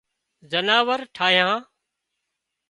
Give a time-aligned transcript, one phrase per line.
[0.51, 1.59] زناور ٺاهيان